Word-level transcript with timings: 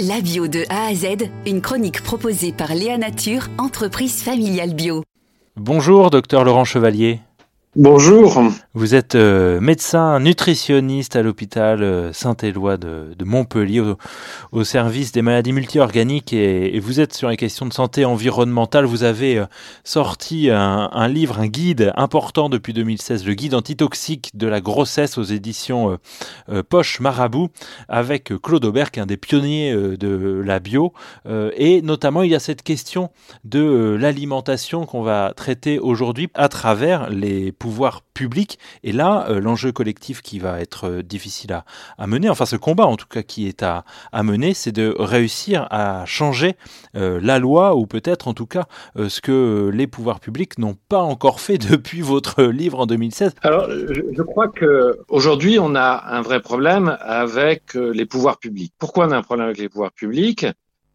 La 0.00 0.20
bio 0.20 0.48
de 0.48 0.64
A 0.70 0.86
à 0.86 0.94
Z, 0.94 1.30
une 1.46 1.60
chronique 1.60 2.02
proposée 2.02 2.52
par 2.52 2.74
Léa 2.74 2.98
Nature, 2.98 3.46
entreprise 3.58 4.24
familiale 4.24 4.74
bio. 4.74 5.04
Bonjour, 5.54 6.10
docteur 6.10 6.42
Laurent 6.42 6.64
Chevalier. 6.64 7.20
Bonjour. 7.76 8.40
Vous 8.74 8.94
êtes 8.94 9.16
euh, 9.16 9.58
médecin 9.60 10.20
nutritionniste 10.20 11.16
à 11.16 11.22
l'hôpital 11.22 11.82
euh, 11.82 12.12
Saint-Éloi 12.12 12.76
de, 12.76 13.16
Montpellier 13.24 13.82
au, 14.52 14.62
service 14.62 15.10
des 15.10 15.22
maladies 15.22 15.52
multiorganiques 15.52 16.32
et, 16.32 16.76
et, 16.76 16.78
vous 16.78 17.00
êtes 17.00 17.14
sur 17.14 17.28
les 17.28 17.36
questions 17.36 17.66
de 17.66 17.72
santé 17.72 18.04
environnementale. 18.04 18.84
Vous 18.84 19.02
avez 19.02 19.38
euh, 19.38 19.46
sorti 19.82 20.50
un, 20.50 21.08
livre, 21.08 21.40
un 21.40 21.48
guide 21.48 21.92
important 21.96 22.48
depuis 22.48 22.74
2016, 22.74 23.26
le 23.26 23.34
guide 23.34 23.54
antitoxique 23.54 24.30
de 24.34 24.46
la 24.46 24.60
grossesse 24.60 25.18
aux 25.18 25.24
éditions 25.24 25.98
Poche 26.68 27.00
Marabout 27.00 27.48
avec 27.88 28.32
Claude 28.40 28.64
Aubert 28.64 28.92
qui 28.92 29.00
est 29.00 29.02
un 29.02 29.06
des 29.06 29.16
pionniers 29.16 29.72
de 29.74 30.42
la 30.44 30.60
bio 30.60 30.92
et 31.26 31.82
notamment 31.82 32.22
il 32.22 32.30
y 32.30 32.34
a 32.34 32.40
cette 32.40 32.62
question 32.62 33.10
de 33.44 33.96
l'alimentation 33.98 34.86
qu'on 34.86 35.02
va 35.02 35.32
traiter 35.34 35.78
aujourd'hui 35.78 36.28
à 36.34 36.48
travers 36.48 37.10
les 37.10 37.52
pouvoir 37.64 38.02
public. 38.12 38.58
Et 38.82 38.92
là, 38.92 39.24
euh, 39.30 39.40
l'enjeu 39.40 39.72
collectif 39.72 40.20
qui 40.20 40.38
va 40.38 40.60
être 40.60 40.86
euh, 40.86 41.02
difficile 41.02 41.62
à, 41.96 42.06
mener, 42.06 42.28
enfin 42.28 42.44
ce 42.44 42.56
combat 42.56 42.84
en 42.84 42.96
tout 42.96 43.06
cas 43.08 43.22
qui 43.22 43.48
est 43.48 43.62
à, 43.62 43.86
à 44.12 44.22
mener, 44.22 44.52
c'est 44.52 44.70
de 44.70 44.94
réussir 44.98 45.66
à 45.70 46.04
changer 46.04 46.56
euh, 46.94 47.18
la 47.22 47.38
loi 47.38 47.74
ou 47.74 47.86
peut-être 47.86 48.28
en 48.28 48.34
tout 48.34 48.44
cas 48.44 48.66
ce 48.96 49.22
que 49.22 49.70
les 49.72 49.86
pouvoirs 49.86 50.20
publics 50.20 50.58
n'ont 50.58 50.76
pas 50.90 51.00
encore 51.00 51.40
fait 51.40 51.56
depuis 51.70 52.02
votre 52.02 52.42
livre 52.42 52.80
en 52.80 52.86
2016. 52.86 53.34
Alors, 53.40 53.66
je, 53.70 54.02
je 54.14 54.22
crois 54.22 54.48
que 54.48 54.98
aujourd'hui 55.08 55.58
on 55.58 55.74
a 55.74 56.04
un 56.06 56.20
vrai 56.20 56.40
problème 56.40 56.98
avec 57.00 57.72
les 57.72 58.04
pouvoirs 58.04 58.36
publics. 58.38 58.74
Pourquoi 58.78 59.06
on 59.06 59.10
a 59.10 59.16
un 59.16 59.22
problème 59.22 59.46
avec 59.46 59.58
les 59.58 59.70
pouvoirs 59.70 59.92
publics? 59.92 60.46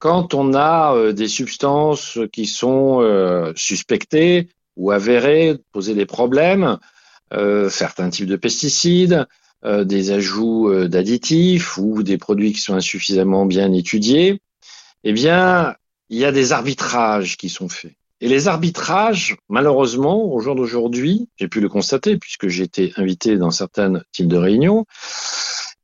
Quand 0.00 0.34
on 0.34 0.52
a 0.54 1.12
des 1.12 1.28
substances 1.28 2.18
qui 2.32 2.46
sont 2.46 3.52
suspectées 3.54 4.48
ou 4.76 4.90
avérées, 4.90 5.58
poser 5.72 5.94
des 5.94 6.06
problèmes, 6.06 6.78
euh, 7.32 7.68
certains 7.70 8.10
types 8.10 8.26
de 8.26 8.36
pesticides, 8.36 9.26
euh, 9.64 9.84
des 9.84 10.12
ajouts 10.12 10.70
euh, 10.70 10.88
d'additifs 10.88 11.76
ou 11.78 12.02
des 12.02 12.18
produits 12.18 12.52
qui 12.52 12.60
sont 12.60 12.74
insuffisamment 12.74 13.46
bien 13.46 13.72
étudiés, 13.72 14.40
eh 15.02 15.12
bien, 15.12 15.74
il 16.08 16.18
y 16.18 16.24
a 16.24 16.32
des 16.32 16.52
arbitrages 16.52 17.36
qui 17.36 17.48
sont 17.48 17.68
faits. 17.68 17.94
Et 18.20 18.28
les 18.28 18.48
arbitrages, 18.48 19.36
malheureusement, 19.48 20.32
au 20.32 20.40
jour 20.40 20.54
d'aujourd'hui, 20.54 21.28
j'ai 21.36 21.48
pu 21.48 21.60
le 21.60 21.68
constater 21.68 22.16
puisque 22.16 22.48
j'ai 22.48 22.62
été 22.62 22.92
invité 22.96 23.36
dans 23.36 23.50
certains 23.50 24.00
types 24.12 24.28
de 24.28 24.36
réunions, 24.36 24.86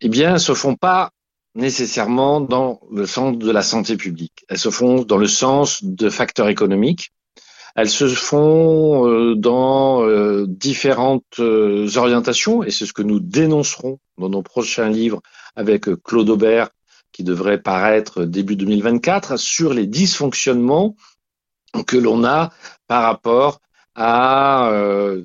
eh 0.00 0.08
bien, 0.08 0.38
se 0.38 0.54
font 0.54 0.76
pas 0.76 1.10
nécessairement 1.54 2.40
dans 2.40 2.80
le 2.90 3.06
sens 3.06 3.36
de 3.36 3.50
la 3.50 3.62
santé 3.62 3.96
publique. 3.96 4.44
Elles 4.48 4.58
se 4.58 4.70
font 4.70 5.02
dans 5.02 5.18
le 5.18 5.26
sens 5.26 5.84
de 5.84 6.08
facteurs 6.08 6.48
économiques 6.48 7.12
elles 7.74 7.90
se 7.90 8.08
font 8.08 9.08
euh, 9.08 9.34
dans 9.34 10.04
euh, 10.04 10.46
différentes 10.46 11.38
euh, 11.38 11.88
orientations 11.96 12.62
et 12.62 12.70
c'est 12.70 12.86
ce 12.86 12.92
que 12.92 13.02
nous 13.02 13.20
dénoncerons 13.20 13.98
dans 14.18 14.28
nos 14.28 14.42
prochains 14.42 14.88
livres 14.88 15.22
avec 15.56 15.86
Claude 16.02 16.30
Aubert 16.30 16.70
qui 17.12 17.24
devrait 17.24 17.60
paraître 17.60 18.24
début 18.24 18.56
2024 18.56 19.38
sur 19.38 19.74
les 19.74 19.86
dysfonctionnements 19.86 20.96
que 21.86 21.96
l'on 21.96 22.24
a 22.24 22.52
par 22.86 23.02
rapport 23.02 23.60
à 23.94 24.72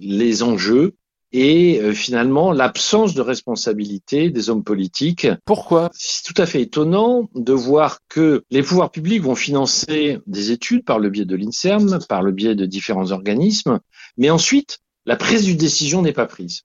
les 0.02 0.44
enjeux 0.44 0.97
et 1.32 1.80
euh, 1.82 1.94
finalement 1.94 2.52
l'absence 2.52 3.14
de 3.14 3.22
responsabilité 3.22 4.30
des 4.30 4.50
hommes 4.50 4.64
politiques. 4.64 5.28
Pourquoi? 5.46 5.90
C'est 5.94 6.24
tout 6.24 6.42
à 6.42 6.46
fait 6.46 6.62
étonnant 6.62 7.30
de 7.36 7.54
voir 7.54 8.00
que 8.08 8.44
les 8.50 8.64
pouvoirs 8.64 8.92
publics 8.92 9.22
vont 9.22 9.36
financer 9.36 10.20
des 10.26 10.52
études 10.52 10.86
par 10.86 11.00
le 11.00 11.10
biais 11.10 11.26
de 11.26 11.36
l'INSERM, 11.36 12.00
par 12.08 12.22
le 12.22 12.32
biais 12.32 12.56
de 12.56 12.66
différents 12.66 13.12
organismes, 13.12 13.80
mais 14.18 14.30
ensuite 14.30 14.80
la 15.06 15.16
prise 15.16 15.46
d'une 15.46 15.58
décision 15.58 16.02
n'est 16.02 16.14
pas 16.14 16.26
prise. 16.26 16.64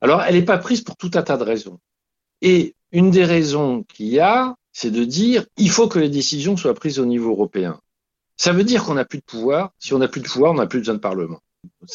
Alors 0.00 0.22
elle 0.22 0.34
n'est 0.34 0.42
pas 0.42 0.58
prise 0.58 0.82
pour 0.82 0.96
tout 0.96 1.10
un 1.14 1.22
tas 1.22 1.36
de 1.36 1.44
raisons. 1.44 1.78
Et 2.40 2.74
une 2.90 3.10
des 3.10 3.24
raisons 3.24 3.84
qu'il 3.84 4.08
y 4.08 4.20
a, 4.20 4.54
c'est 4.72 4.90
de 4.90 5.04
dire 5.04 5.46
il 5.56 5.70
faut 5.70 5.88
que 5.88 5.98
les 5.98 6.08
décisions 6.10 6.56
soient 6.56 6.74
prises 6.74 6.98
au 6.98 7.06
niveau 7.06 7.30
européen. 7.30 7.80
Ça 8.36 8.52
veut 8.52 8.64
dire 8.64 8.84
qu'on 8.84 8.94
n'a 8.94 9.04
plus 9.04 9.18
de 9.18 9.24
pouvoir. 9.24 9.70
Si 9.78 9.94
on 9.94 9.98
n'a 9.98 10.08
plus 10.08 10.20
de 10.20 10.26
pouvoir, 10.26 10.52
on 10.52 10.56
n'a 10.56 10.66
plus 10.66 10.80
besoin 10.80 10.94
de 10.94 11.00
Parlement. 11.00 11.40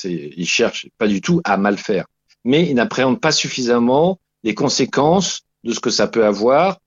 Il 0.04 0.48
cherche 0.48 0.88
pas 0.98 1.08
du 1.08 1.22
tout 1.22 1.42
à 1.44 1.58
mal 1.58 1.78
faire, 1.78 2.06
mais 2.44 2.68
il 2.68 2.76
n'appréhende 2.76 3.20
pas 3.20 3.32
suffisamment 3.32 4.20
les 4.44 4.56
conséquences 4.56 5.42
de 5.64 5.74
ce 5.74 5.80
que 5.80 5.90
ça 5.90 6.08
peut 6.08 6.26
avoir 6.26 6.78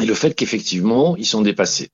et 0.00 0.06
le 0.06 0.14
fait 0.14 0.34
qu'effectivement, 0.34 1.16
ils 1.16 1.26
sont 1.26 1.42
dépassés. 1.42 1.90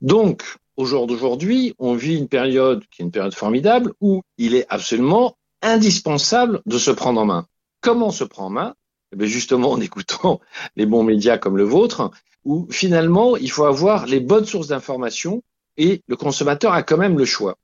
Donc, 0.00 0.42
au 0.76 0.84
jour 0.84 1.06
d'aujourd'hui, 1.06 1.74
on 1.78 1.94
vit 1.94 2.16
une 2.16 2.28
période 2.28 2.84
qui 2.90 3.02
est 3.02 3.04
une 3.04 3.10
période 3.10 3.34
formidable 3.34 3.92
où 4.00 4.22
il 4.38 4.54
est 4.54 4.66
absolument 4.68 5.36
indispensable 5.60 6.62
de 6.66 6.78
se 6.78 6.90
prendre 6.90 7.20
en 7.20 7.26
main. 7.26 7.46
Comment 7.80 8.10
se 8.10 8.24
prend 8.24 8.46
en 8.46 8.50
main? 8.50 8.74
Eh 9.12 9.26
Justement 9.26 9.72
en 9.72 9.80
écoutant 9.80 10.40
les 10.76 10.86
bons 10.86 11.02
médias 11.02 11.38
comme 11.38 11.56
le 11.56 11.64
vôtre, 11.64 12.10
où 12.44 12.66
finalement, 12.70 13.36
il 13.36 13.50
faut 13.50 13.64
avoir 13.64 14.06
les 14.06 14.20
bonnes 14.20 14.44
sources 14.44 14.68
d'information 14.68 15.42
et 15.76 16.02
le 16.06 16.16
consommateur 16.16 16.72
a 16.72 16.82
quand 16.82 16.96
même 16.96 17.18
le 17.18 17.24
choix. 17.24 17.56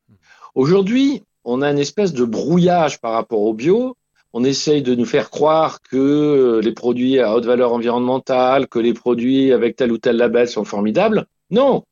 Aujourd'hui, 0.54 1.22
on 1.44 1.62
a 1.62 1.70
une 1.70 1.78
espèce 1.78 2.12
de 2.12 2.24
brouillage 2.24 3.00
par 3.00 3.12
rapport 3.12 3.42
au 3.42 3.54
bio. 3.54 3.96
On 4.32 4.42
essaye 4.44 4.82
de 4.82 4.94
nous 4.94 5.04
faire 5.04 5.30
croire 5.30 5.80
que 5.80 6.60
les 6.62 6.72
produits 6.72 7.20
à 7.20 7.34
haute 7.34 7.44
valeur 7.44 7.72
environnementale, 7.72 8.66
que 8.66 8.78
les 8.78 8.94
produits 8.94 9.52
avec 9.52 9.76
tel 9.76 9.92
ou 9.92 9.98
tel 9.98 10.16
label 10.16 10.48
sont 10.48 10.64
formidables. 10.64 11.26
Non. 11.50 11.84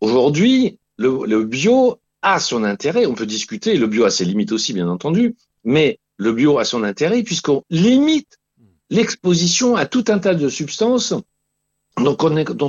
Aujourd'hui, 0.00 0.78
le, 0.96 1.42
bio 1.44 1.98
a 2.22 2.38
son 2.38 2.62
intérêt. 2.62 3.06
On 3.06 3.14
peut 3.14 3.26
discuter. 3.26 3.76
Le 3.76 3.86
bio 3.86 4.04
a 4.04 4.10
ses 4.10 4.24
limites 4.24 4.52
aussi, 4.52 4.72
bien 4.72 4.88
entendu. 4.88 5.34
Mais 5.64 5.98
le 6.18 6.32
bio 6.32 6.58
a 6.58 6.64
son 6.64 6.84
intérêt 6.84 7.22
puisqu'on 7.22 7.64
limite 7.70 8.38
l'exposition 8.90 9.74
à 9.74 9.86
tout 9.86 10.04
un 10.08 10.18
tas 10.18 10.34
de 10.34 10.48
substances 10.48 11.14
dont 11.96 12.16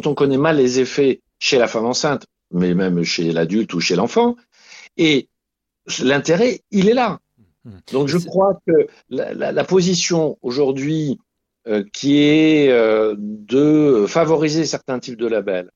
on 0.05 0.15
connaît 0.15 0.37
mal 0.37 0.57
les 0.57 0.79
effets 0.79 1.21
chez 1.39 1.57
la 1.57 1.67
femme 1.67 1.85
enceinte, 1.85 2.25
mais 2.51 2.73
même 2.73 3.03
chez 3.03 3.31
l'adulte 3.31 3.73
ou 3.73 3.79
chez 3.79 3.95
l'enfant. 3.95 4.35
L'intérêt, 6.01 6.61
il 6.71 6.89
est 6.89 6.93
là. 6.93 7.19
Hmm. 7.65 7.79
Donc 7.91 8.07
je 8.07 8.17
crois 8.17 8.59
que 8.65 8.87
la, 9.09 9.63
position 9.63 10.37
aujourd'hui 10.41 11.19
euh, 11.67 11.83
qui 11.93 12.17
est 12.19 12.69
euh, 12.69 13.15
de 13.17 14.05
favoriser 14.07 14.65
certains 14.65 14.99
types 14.99 15.17
de 15.17 15.27
labels, 15.27 15.71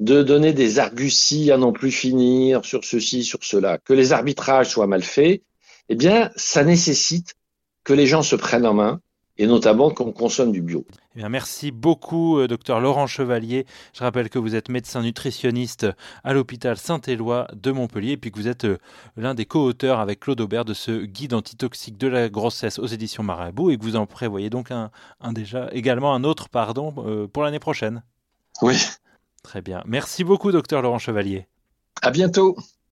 de 0.00 0.22
donner 0.22 0.52
des 0.52 0.78
arguties 0.78 1.52
à 1.52 1.56
non 1.56 1.72
plus 1.72 1.92
finir 1.92 2.64
sur 2.64 2.84
ceci, 2.84 3.22
sur 3.22 3.44
cela, 3.44 3.78
que 3.78 3.92
les 3.92 4.12
arbitrages 4.12 4.70
soient 4.70 4.86
mal 4.86 5.02
faits, 5.02 5.42
eh 5.88 5.94
bien, 5.94 6.30
ça 6.36 6.64
nécessite 6.64 7.34
que 7.84 7.92
les 7.92 8.06
gens 8.06 8.22
se 8.22 8.36
prennent 8.36 8.66
en 8.66 8.74
main, 8.74 9.00
et 9.40 9.46
notamment 9.46 9.90
qu'on 9.90 10.12
consomme 10.12 10.52
du 10.52 10.60
bio. 10.60 10.84
Eh 11.16 11.20
bien, 11.20 11.30
merci 11.30 11.70
beaucoup, 11.70 12.38
euh, 12.38 12.46
docteur 12.46 12.78
Laurent 12.78 13.06
Chevalier. 13.06 13.64
Je 13.94 14.00
rappelle 14.00 14.28
que 14.28 14.38
vous 14.38 14.54
êtes 14.54 14.68
médecin 14.68 15.00
nutritionniste 15.00 15.86
à 16.24 16.34
l'hôpital 16.34 16.76
Saint-Éloi 16.76 17.48
de 17.54 17.72
Montpellier, 17.72 18.12
et 18.12 18.16
puis 18.18 18.30
que 18.30 18.38
vous 18.38 18.48
êtes 18.48 18.66
euh, 18.66 18.76
l'un 19.16 19.34
des 19.34 19.46
co-auteurs 19.46 19.98
avec 19.98 20.20
Claude 20.20 20.42
Aubert 20.42 20.66
de 20.66 20.74
ce 20.74 21.06
guide 21.06 21.32
antitoxique 21.32 21.96
de 21.96 22.06
la 22.06 22.28
grossesse 22.28 22.78
aux 22.78 22.86
éditions 22.86 23.22
Marabout, 23.22 23.70
et 23.70 23.78
que 23.78 23.82
vous 23.82 23.96
en 23.96 24.04
prévoyez 24.04 24.50
donc 24.50 24.70
un, 24.70 24.90
déjà, 25.32 25.70
également 25.72 26.14
un 26.14 26.22
autre, 26.22 26.50
pardon, 26.50 26.92
euh, 26.98 27.26
pour 27.26 27.42
l'année 27.42 27.58
prochaine. 27.58 28.02
Oui. 28.60 28.76
Très 29.42 29.62
bien. 29.62 29.82
Merci 29.86 30.22
beaucoup, 30.22 30.52
docteur 30.52 30.82
Laurent 30.82 30.98
Chevalier. 30.98 31.46
À 32.02 32.10
bientôt. 32.10 32.56